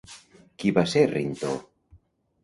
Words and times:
Qui 0.61 0.71
va 0.77 0.83
ser 0.93 1.03
Rintó? 1.11 1.51